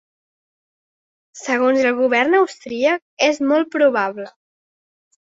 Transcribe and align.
Segons 1.41 1.81
el 1.89 1.99
govern 1.99 2.37
austríac 2.37 3.27
és 3.27 3.37
molt 3.51 3.69
probable. 3.77 4.27